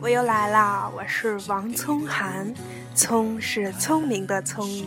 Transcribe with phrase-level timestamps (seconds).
[0.00, 0.90] 我又来啦！
[0.96, 2.54] 我是王聪涵，
[2.94, 4.86] 聪是聪明的聪，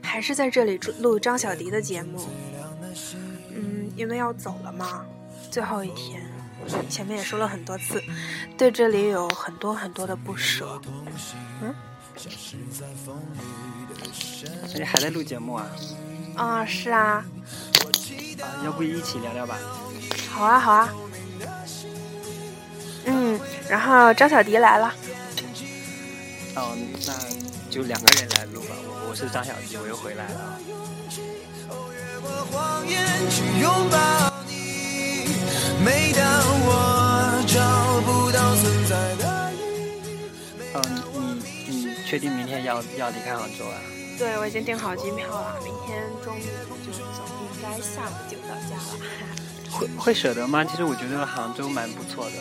[0.00, 2.28] 还是在这里录张小迪的节目。
[3.50, 5.04] 嗯，因为要走了嘛，
[5.50, 6.22] 最后一天，
[6.88, 8.00] 前面也说了很多次，
[8.56, 10.80] 对这里有很多很多的不舍。
[11.62, 11.74] 嗯。
[14.74, 15.66] 你还在录节目啊？
[16.36, 17.24] 啊，是啊。
[18.42, 19.56] 啊，要不一起聊聊吧？
[20.30, 20.92] 好啊，好啊。
[23.04, 24.94] 嗯，然后张小迪来了。
[26.54, 27.14] 哦，那
[27.70, 28.74] 就两个人来录吧。
[28.84, 30.58] 我我是张小迪，我又回来了。
[40.74, 43.80] 嗯，你你确定明天要要离开杭州啊？
[44.18, 46.40] 对，我已经订好机票了，明天中午
[46.86, 48.98] 就走，应该下午就到家了。
[49.70, 50.64] 会会舍得吗？
[50.64, 52.32] 其实我觉得杭州蛮不错的。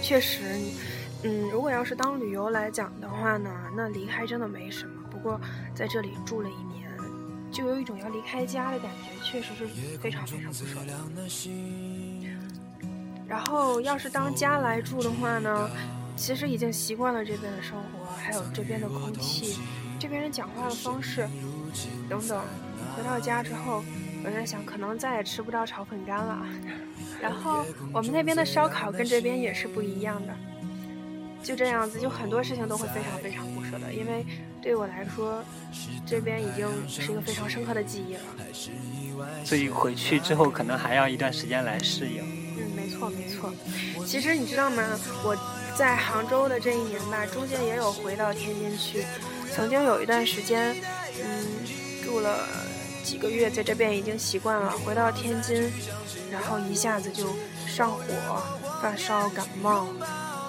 [0.00, 0.58] 确实，
[1.24, 5.02] 嗯，如果要是当旅游来讲的话呢，那离开真的没什么。
[5.10, 5.40] 不过
[5.74, 6.88] 在这里住了一年，
[7.52, 9.66] 就有一种要离开家的感觉，确实是
[9.98, 10.94] 非常非常不舍得。
[13.26, 15.70] 然后要是当家来住的话呢，
[16.16, 19.58] 其实已经习惯了这边的生活，还有这边的空气，
[19.98, 21.28] 这边人讲话的方式
[22.08, 22.42] 等等。
[22.96, 23.82] 回到家之后，
[24.24, 26.46] 我在想，可能再也吃不到炒粉干了。
[27.20, 30.34] 然后我们那边的烧烤跟这边也是不一样的，
[31.42, 34.26] 就这样子，就很多事情都会非常非常不舍得，因为
[34.60, 35.42] 对我来说，
[36.06, 38.20] 这边已经是一个非常深刻的记忆了。
[39.44, 42.22] 所以回去之后可能还要一段时间来适应。
[42.56, 43.52] 嗯，没错没错。
[44.04, 44.82] 其实你知道吗？
[45.24, 45.36] 我
[45.76, 49.04] 在杭州的这一年吧，中间也有回到天津去，
[49.52, 50.76] 曾经有一段时间，
[51.22, 51.46] 嗯，
[52.04, 52.46] 住了。
[53.04, 55.70] 几个月在这边已经习惯了，回到天津，
[56.32, 57.26] 然后一下子就
[57.66, 58.02] 上火、
[58.80, 59.86] 发烧、感冒，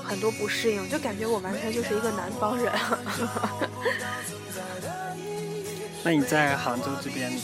[0.03, 2.71] 很多不适应，就感觉我完全就是一个南方人。
[6.03, 7.37] 那你在杭州这边，嗯，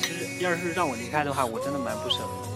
[0.00, 2.49] 其实要是让我离开的话，我真的蛮不舍得。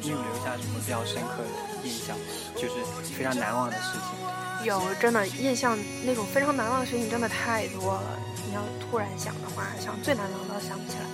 [0.00, 2.16] 你有留下什么比较深刻的印象？
[2.54, 2.74] 就是
[3.16, 4.66] 非常难忘的事情？
[4.66, 8.18] 有，真的印象那种非常难忘的事情真的太多了。
[8.46, 11.04] 你要突然想的话，想最难忘的想不起来。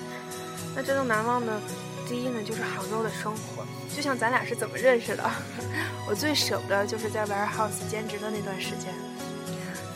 [0.75, 1.61] 那真正难忘的，
[2.09, 3.67] 第一呢就是杭州的生活。
[3.95, 5.31] 就像咱俩是怎么认识的？
[6.09, 8.95] 我最舍不得就是在 warehouse 兼职的那段时间。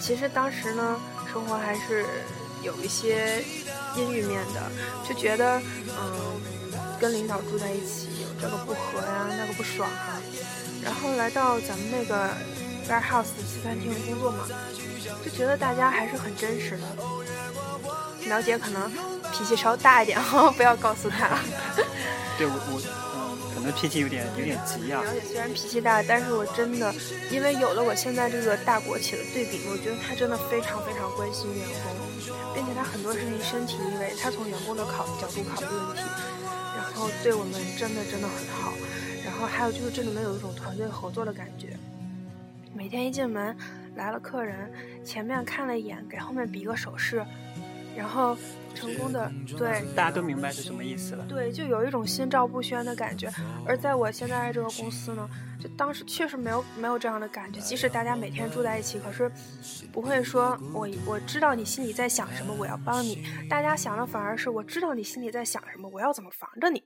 [0.00, 1.00] 其实当时呢，
[1.32, 2.06] 生活还是
[2.62, 3.42] 有一些
[3.96, 4.62] 阴郁面的，
[5.08, 6.40] 就觉得嗯，
[6.98, 8.08] 跟领导住在一起
[8.40, 10.20] 这个不和呀，那个不爽啊。
[10.82, 12.28] 然后来到咱们那个
[12.88, 14.44] warehouse 西餐厅工作嘛，
[15.24, 16.84] 就觉得大家还是很真实的。
[18.26, 18.90] 苗姐可能
[19.32, 21.38] 脾气稍大一点哈， 不要告诉她。
[22.38, 22.80] 对我我，
[23.60, 25.02] 可能脾气有点有点急啊。
[25.02, 26.94] 苗姐虽然脾气大，但是我真的
[27.30, 36.02] 因为有了我现在这个大国企的对比，我觉得他真的非常非常关心员工，并且他很多事情身体力为，他从员工的考角度考虑问题，
[36.74, 38.72] 然后对我们真的真的很好。
[39.22, 41.76] 然后还有就是这里面有一种团队合作的感觉，
[42.74, 43.54] 每天一进门
[43.94, 44.72] 来了客人，
[45.04, 47.22] 前面看了一眼，给后面比个手势。
[48.00, 48.34] 然后
[48.74, 51.26] 成功的对，大家都明白是什么意思了。
[51.28, 53.30] 对，就有一种心照不宣的感觉。
[53.66, 55.28] 而在我现在这个公司呢，
[55.60, 57.60] 就当时确实没有没有这样的感觉。
[57.60, 59.30] 即使大家每天住在一起，可是
[59.92, 63.22] 不会说我我知道你心里在想什么，我要帮你。
[63.50, 66.82] 大家想的反而是我知道你心里在想什么，我要怎么防着你。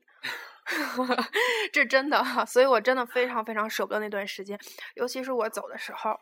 [1.73, 4.59] 这真的，所以我真的非常非常舍不得那段时间。
[4.97, 6.19] 尤其是我走的时候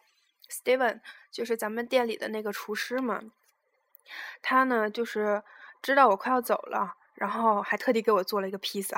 [0.51, 1.01] ，Steven
[1.33, 3.23] 就是咱们店里的那个厨师嘛。
[4.41, 5.43] 他呢，就是
[5.81, 8.97] 知道我快要走了，然后还特地给我做了一个披萨。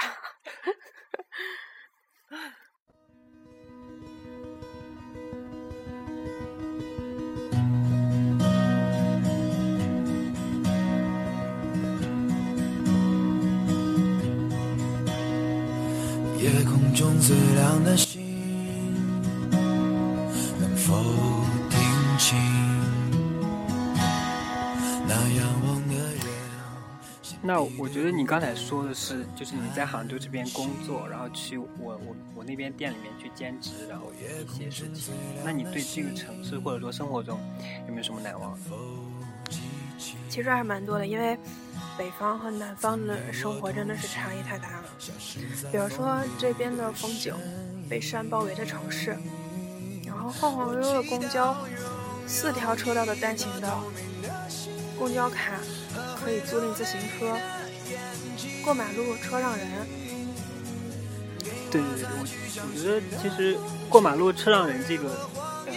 [16.36, 18.13] 夜空中最亮的星
[27.54, 35.14] 那我觉得你刚才说的是，就是你在杭州这边工作，然后去我我我那边店里面去兼职，然后一些事情。
[35.44, 37.38] 那你对这个城市或者说生活中
[37.86, 38.58] 有没有什么难忘？
[40.28, 41.38] 其实还蛮多的，因为
[41.96, 44.86] 北方和南方的生活真的是差异太大了。
[45.70, 47.32] 比如说这边的风景，
[47.88, 49.16] 被山包围的城市，
[50.04, 51.56] 然后晃晃悠悠的公交，
[52.26, 53.84] 四条车道的单行道，
[54.98, 55.52] 公交卡
[56.24, 57.36] 可以租赁自行车，
[58.64, 59.66] 过马路车让人。
[61.70, 65.28] 对对对，我我觉得其实过马路车让人这个，
[65.66, 65.74] 呃，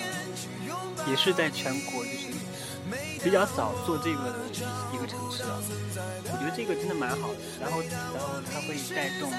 [1.09, 2.27] 也是在全国就是
[3.23, 4.35] 比较早做这个的
[4.93, 5.59] 一个城市啊。
[6.31, 9.31] 我觉得这个真的蛮好的，然后然后它会带动，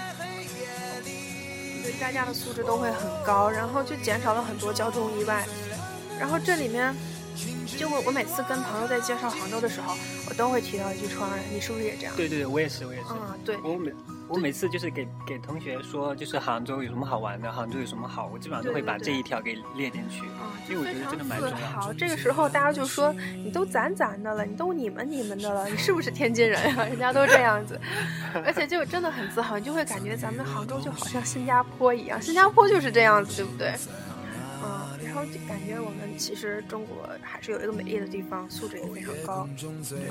[1.82, 5.46] 对大家的素质都会很高，然后就减少了很多交通意外。
[6.18, 6.92] 然后这里面，
[7.76, 9.94] 就我我每次跟朋友在介绍杭州的时候，
[10.28, 12.14] 我都会提到一句车让人，你是不是也这样？
[12.16, 13.06] 对对对，我也是我也是。
[13.10, 13.56] 嗯，对。
[13.62, 13.92] 我每
[14.28, 20.20] 我每次就是给给同学说，就是杭州有什么好玩的，杭州有什么好，我基本上都会把这一条给列进去。
[20.26, 21.56] 啊，因为我觉得真的蛮重要。
[21.56, 23.12] 好，这个时候大家就说
[23.42, 26.84] 你都咱咱的了，你都你们你们的了，你是不是天津人呀？
[26.84, 27.80] 人家都这样子，
[28.44, 33.72] 而且就真的很自豪，你就会感觉咱们杭州就好像新加坡一样，新加坡就是这样子，对不对？
[34.62, 39.48] 嗯，然后就感觉我们其实中国还是有一个美丽的地方，素质也非常高。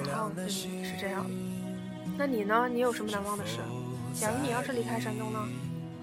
[0.08, 0.68] 然后嗯是
[1.00, 1.26] 这样。
[2.18, 2.68] 那你呢？
[2.72, 3.58] 你有什么难忘的事？
[4.20, 5.48] 假如你要是离开山东呢？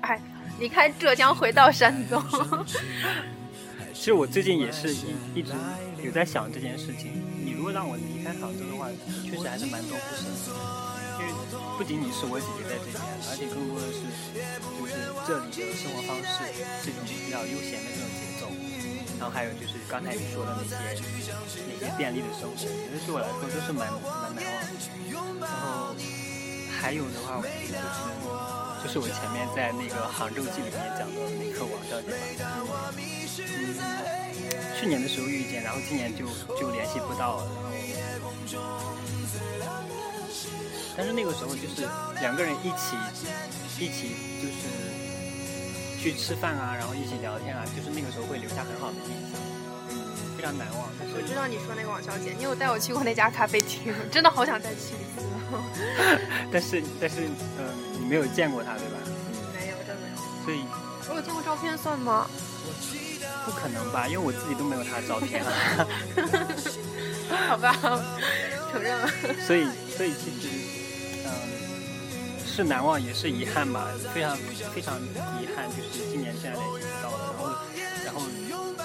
[0.02, 0.20] 哎，
[0.60, 2.22] 离开浙江回到山东。
[3.92, 5.52] 其实我最近也是一一直
[6.02, 7.10] 有在想这件事情。
[7.44, 8.88] 你如果让我离开杭州的话，
[9.24, 10.93] 确实还是蛮多不舍的。
[11.24, 11.32] 为
[11.76, 13.00] 不仅仅是我姐姐在这边，
[13.30, 14.04] 而且更多的是
[14.76, 14.92] 就是
[15.24, 16.44] 这里的生活方式，
[16.84, 18.46] 这种比较悠闲的这种节奏。
[19.18, 21.32] 然后还有就是刚才你说的那些
[21.66, 24.44] 那些便利的生活，我觉得对我来说都是蛮蛮难
[25.14, 25.46] 忘的。
[25.46, 25.94] 然后。
[26.84, 27.72] 还有的话，就是
[28.84, 32.12] 就是我前面在那个《杭州记》里面讲的那个王小姐
[32.68, 32.92] 吧，
[33.40, 33.72] 嗯，
[34.78, 36.26] 去年的时候遇见，然后今年就
[36.60, 37.48] 就联系不到了，
[38.52, 38.93] 然后，
[40.96, 41.88] 但是那个时候就是
[42.20, 42.96] 两个人一起
[43.78, 49.40] 一起就是去吃饭啊，然后一起聊天啊，就是那个时候会留下很好的印象，
[50.36, 50.88] 非常难忘。
[51.16, 55.24] 我知道你说那个王小姐，你有带我去过那家咖啡厅，真的好想再去一次。
[56.52, 57.26] 但是但是，
[57.58, 57.64] 嗯，
[58.00, 58.98] 你没有见过她，对吧？
[59.06, 59.12] 嗯，
[59.54, 60.16] 没有，真没有。
[60.44, 60.64] 所以，
[61.08, 62.26] 我有见过照片，算吗？
[63.44, 65.52] 不可能吧，因为我自己都没有她的照片啊。
[67.48, 67.76] 好吧，
[68.72, 69.08] 承认了。
[69.46, 69.64] 所以，
[69.96, 70.63] 所以其实，嗯，
[72.54, 73.88] 是难忘，也是遗憾吧。
[74.14, 74.36] 非常
[74.72, 77.34] 非常遗憾，就是今年现在联系不到了。
[77.34, 77.50] 然后，
[78.06, 78.22] 然后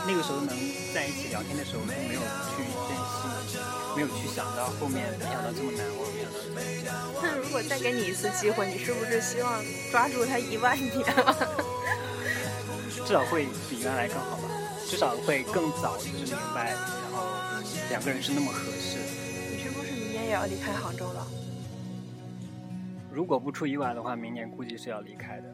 [0.07, 0.57] 那个时候能
[0.91, 3.29] 在一起聊天的时候，就没有去珍惜。
[3.95, 6.97] 没有去想到后面，没想到这么难忘，没想到这么这样。
[7.21, 11.05] 那如果再给你一次机会，你是不是希望抓住他一万年？
[13.05, 14.49] 至少会比原来更好吧，
[14.89, 17.27] 至少会更早就是明白，然后
[17.89, 18.97] 两个人是那么合适。
[19.51, 21.27] 你是不是明年也要离开杭州了？
[23.19, 25.53] 如果不出意外的话，明年估计是要离开的。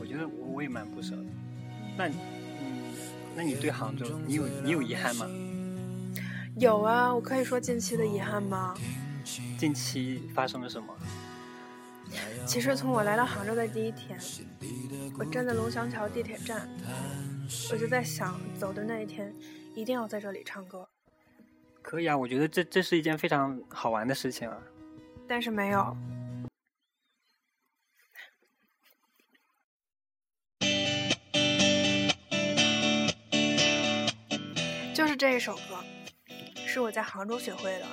[0.00, 1.22] 我觉得我我也蛮不舍的。
[1.96, 2.82] 那嗯，
[3.36, 5.24] 那你对杭州，你有你有遗憾吗？
[6.56, 8.74] 有啊，我可以说近期的遗憾吗？
[9.56, 10.92] 近期发生了什么？
[12.44, 14.18] 其实从我来到杭州的第一天，
[15.16, 16.68] 我站在龙翔桥地铁站，
[17.70, 19.32] 我就在想，走的那一天
[19.76, 20.88] 一定要在这里唱歌。
[21.82, 24.58] 可以啊，我觉得这这是一件非常好玩的事情啊。
[25.28, 25.96] 但是没有，
[35.16, 35.82] 是这一首歌。
[36.66, 37.86] 是我在杭州学会的，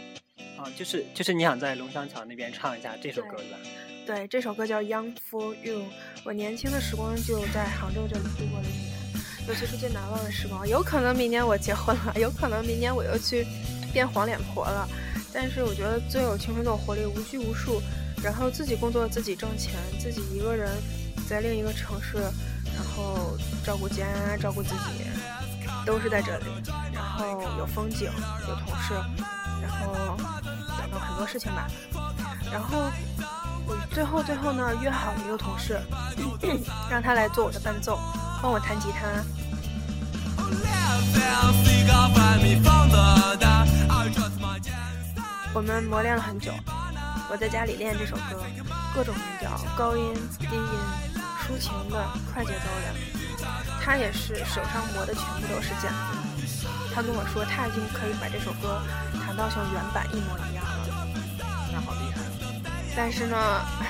[0.62, 3.58] 啊，就是就是你想在龙翔桥那边唱一下这首歌对吧？
[4.06, 5.80] 对，这首歌叫《Young for You》。
[6.26, 10.68] 我年轻的时光就在杭州这里度过了一年，尤其是最难忘的时光。
[10.68, 13.48] 有可能明年我结婚了，有可能明年我又去
[13.94, 14.86] 变黄脸婆了。
[15.32, 17.82] 但是我觉得最有青春的活力，无拘无束，
[18.22, 20.70] 然后自己工作自己挣钱，自己一个人
[21.26, 25.06] 在另一个城市，然后照顾家，照顾自己。
[25.86, 26.46] 都是在这里，
[26.94, 27.26] 然后
[27.58, 28.12] 有风景，
[28.48, 28.94] 有同事，
[29.62, 30.16] 然后
[30.78, 31.68] 等等很多事情吧。
[32.52, 32.92] 然后
[33.66, 35.80] 我最后最后呢，约好了一个同事，
[36.90, 38.00] 让他来做我的伴奏，
[38.42, 39.08] 帮我弹吉他。
[45.56, 46.52] 我们磨练了很久，
[47.30, 48.44] 我在家里练这首歌，
[48.96, 50.80] 各种音调，高音、低音、
[51.40, 52.94] 抒情的、快节奏的。
[53.80, 56.23] 他也是手上磨的全部都是茧子。
[56.94, 58.82] 他跟我说，他已经可以把这首歌
[59.26, 61.08] 弹到像原版一模一样了。
[61.72, 62.22] 那好厉害！
[62.96, 63.36] 但是呢，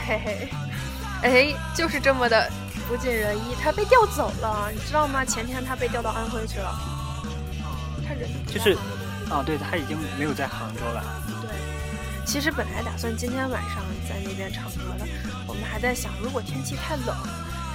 [0.07, 0.49] 嘿嘿，
[1.21, 2.49] 哎，就是这么的
[2.87, 3.55] 不尽人意。
[3.61, 5.25] 他被调走了，你知道吗？
[5.25, 6.73] 前天他被调到安徽去了。
[8.07, 8.77] 他人就是，
[9.29, 11.03] 哦，对，他已经没有在杭州了。
[11.41, 11.51] 对，
[12.25, 15.05] 其实本来打算今天晚上在那边唱歌的，
[15.45, 17.15] 我们还在想，如果天气太冷。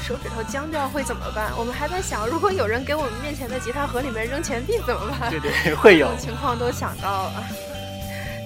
[0.00, 1.52] 手指头僵掉会怎么办？
[1.58, 5.30] 我们还在想，如果有人给我们面前的吉他盒里面扔钱币怎么办？
[5.30, 7.44] 对对，会有情况都想到了。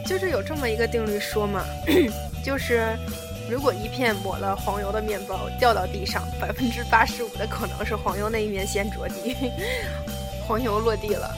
[0.04, 1.62] 就是有这么一个定律说嘛，
[2.44, 2.98] 就是
[3.48, 9.36] 如果一片抹了黄油的面包掉到地上，百分之八十五的可能是黄油那一面先着地，
[10.46, 11.32] 黄油落地了。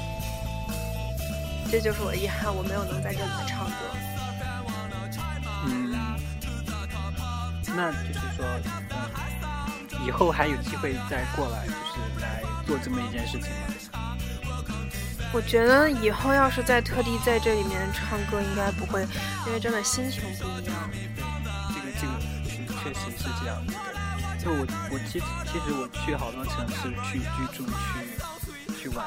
[1.71, 3.75] 这就是我遗憾，我没有能在这里面唱歌。
[5.67, 5.93] 嗯，
[7.77, 8.47] 那就是说，
[10.07, 13.57] 以后还有机会再过来，就是来做这么一件事情吗？
[15.33, 19.05] 我觉得以后要是再特地在这里面唱歌，应该不会，
[19.47, 20.91] 因为真的心情不一样。
[21.75, 22.13] 这个这个
[22.49, 23.81] 是确实是这样子的。
[24.39, 27.73] 就我我其实其实我去好多城市去居住去
[28.83, 29.05] 去玩，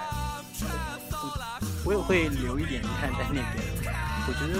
[1.85, 3.45] 我我也会留一点遗憾在那边。
[4.27, 4.59] 我觉得，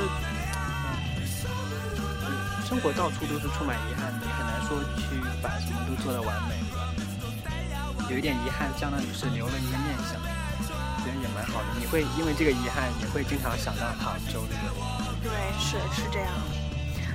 [2.23, 2.31] 嗯，
[2.65, 6.55] 生活到处都是充满遗憾，的很难说去把什么都做的完美。
[8.09, 10.15] 有一点遗憾，相当于是留了一个念想，
[11.03, 11.67] 觉得也蛮好的。
[11.77, 14.79] 你会因为这个遗憾，你会经常想到杭州，对不
[15.23, 15.29] 对？
[15.29, 16.31] 对，是是这样。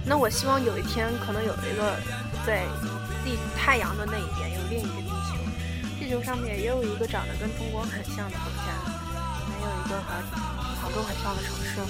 [0.05, 1.97] 那我希望有一天，可能有一个
[2.45, 2.67] 在
[3.25, 5.39] 地太阳的那一边，有另一个地球，
[5.99, 8.75] 地球上面也有一个长得跟中国很像的国家，
[9.49, 10.13] 还有一个和
[10.83, 11.81] 杭州很像的城市，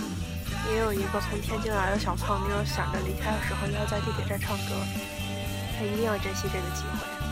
[0.71, 4.79] 也有一个从天津来的小胖妞，想着离开的时候要在地铁站唱歌，
[5.85, 7.32] 一定要珍惜这个机会。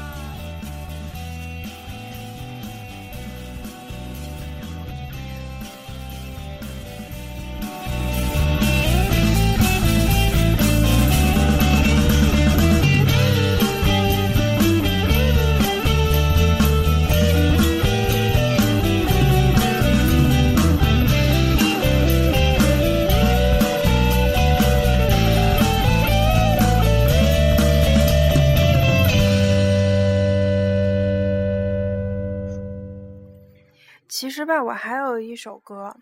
[34.20, 35.96] 其实吧，我还有一首歌，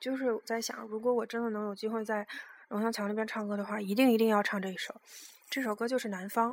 [0.00, 2.26] 就是我在想，如果我真的能有机会在
[2.68, 4.94] 龙翔桥那边唱歌的话，一定一定要唱这一首。
[5.50, 6.52] 这首歌就是《南方》，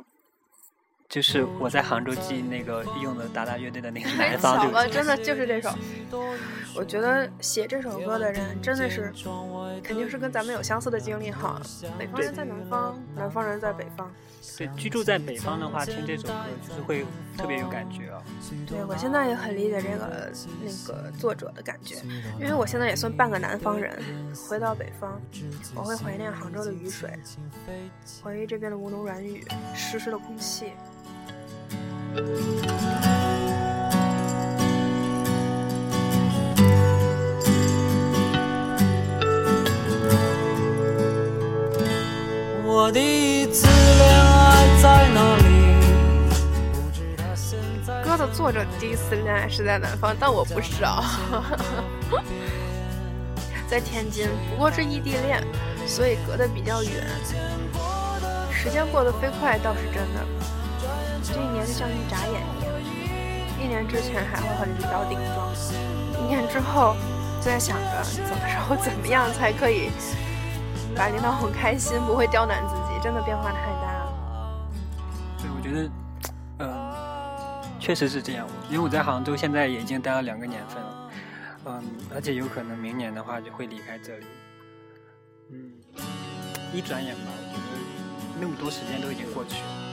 [1.08, 5.70] 就是我在杭州记那个用的达达乐队的那个《南方》，巧了，真的就是这首。
[6.76, 9.10] 我觉得写这首歌的人真的是，
[9.82, 11.58] 肯定是跟咱们有相似的经历哈。
[11.98, 14.12] 北方人在南方，南方人在北方。
[14.56, 16.34] 对，居住在北方的话，听这首歌
[16.66, 17.04] 就是会
[17.36, 18.22] 特别有感觉啊。
[18.66, 21.96] 对，我现在也很理解这个那个作者的感觉，
[22.38, 23.96] 因为我现在也算半个南方人。
[24.48, 25.20] 回到北方，
[25.74, 27.10] 我会怀念杭州的雨水，
[28.22, 30.72] 回忆这边的吴侬软语，湿湿的空气。
[48.04, 51.04] 歌的作者第一次恋爱是在南方，但我不是啊，
[53.68, 55.42] 在天津，不过是异地恋，
[55.86, 57.06] 所以隔得比较远。
[58.50, 60.26] 时间过得飞快倒是真的，
[61.22, 62.72] 这一年就像一眨眼一样。
[63.62, 65.48] 一年之前还会很领导顶撞，
[66.20, 66.96] 一年之后
[67.40, 69.90] 就在想着怎么着怎么样才可以。
[70.96, 74.12] 把领导哄开心，不会刁难自己，真的变化太大了。
[75.38, 75.90] 对，我觉得，嗯，
[77.86, 78.48] 确实是这样。
[78.68, 81.10] 因为我在杭州现在已经待了两个年份了，
[81.66, 84.26] 嗯，而且有可能明年的话就会离开这里。
[85.52, 85.70] 嗯，
[86.74, 89.85] 一转眼吧，我觉得那么多时间都已经过去了。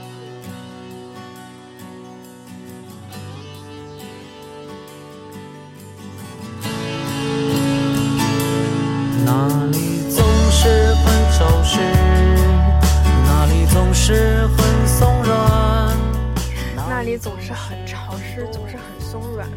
[17.63, 19.48] 很潮湿，总是很松软，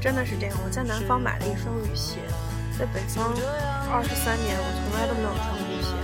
[0.00, 0.58] 真的是这样。
[0.64, 2.18] 我在南方买了一双雨鞋，
[2.76, 3.30] 在北方
[3.86, 5.94] 二十三年，我从来都没有穿过雨鞋。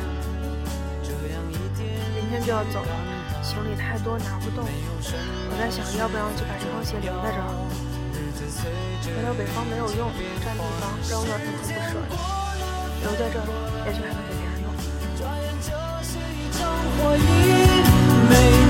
[2.14, 2.94] 明天就要走了，
[3.42, 7.50] 行李太多拿不动，我在想要不要就把这双鞋留在这儿。
[9.04, 10.06] 回到北方没有用，
[10.38, 12.14] 占地方，扔了很不舍得。
[13.02, 13.50] 留在这里，
[13.86, 14.70] 也许还能给别人用。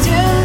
[0.00, 0.43] 醒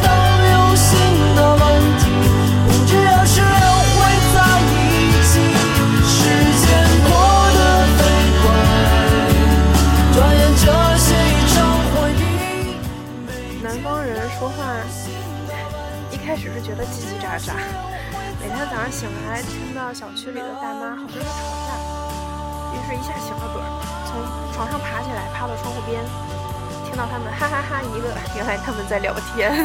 [27.00, 29.56] 到窗户边，听到他们哈哈哈一个，原来他们在聊天。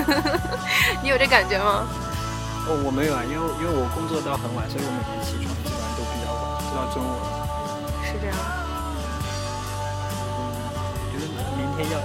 [1.02, 1.82] 你有这感觉吗？
[2.66, 7.18] 哦，我没有啊，因为因为我工作到很晚，所以我每天起床基本上都比较晚，直到中午。
[8.06, 8.36] 是这样。
[10.38, 10.54] 嗯，
[11.10, 11.26] 觉得
[11.58, 11.98] 明天要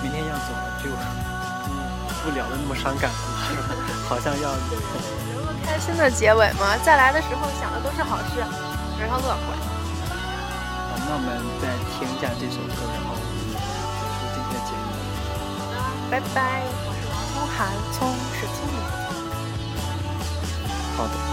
[0.00, 1.76] 明天要走了，就嗯
[2.24, 3.18] 不聊的那么伤感了，
[4.08, 4.48] 好像要。
[4.72, 8.40] 留 个开心的结尾嘛，再来的时候想的都是好事，
[8.98, 9.52] 然后乐观。
[9.52, 11.28] 好，那我们
[11.60, 13.27] 再听一下这首歌，然后。
[16.10, 18.88] 拜拜，我是王聪涵，聪是聪明的。
[20.96, 21.27] 好的。